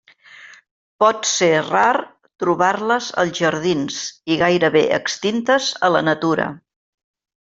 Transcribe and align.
Pot 1.03 1.27
ser 1.31 1.49
rar 1.65 1.99
trobar-les 2.43 3.09
als 3.23 3.35
jardins 3.43 3.99
i 4.33 4.39
gairebé 4.45 4.83
extintes 4.99 5.69
a 5.89 5.93
la 5.97 6.03
natura. 6.11 6.49